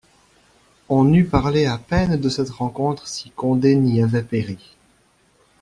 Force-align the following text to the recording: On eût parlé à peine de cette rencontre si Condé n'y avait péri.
On 0.89 1.13
eût 1.13 1.25
parlé 1.27 1.67
à 1.67 1.77
peine 1.77 2.19
de 2.19 2.27
cette 2.27 2.49
rencontre 2.49 3.07
si 3.07 3.29
Condé 3.29 3.75
n'y 3.75 4.01
avait 4.01 4.23
péri. 4.23 4.75